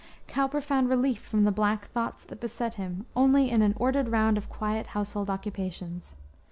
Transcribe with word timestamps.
Cowper 0.27 0.61
found 0.61 0.89
relief 0.89 1.21
from 1.21 1.43
the 1.43 1.51
black 1.51 1.85
thoughts 1.91 2.25
that 2.25 2.39
beset 2.39 2.73
him 2.73 3.05
only 3.15 3.51
in 3.51 3.61
an 3.61 3.75
ordered 3.77 4.09
round 4.09 4.35
of 4.35 4.49
quiet 4.49 4.87
household 4.87 5.29
occupations. 5.29 6.15